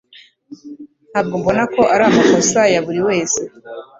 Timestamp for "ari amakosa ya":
1.93-2.79